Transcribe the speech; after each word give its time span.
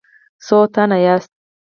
څو 0.45 0.57
تنه 0.73 0.97
یاست؟ 1.05 1.31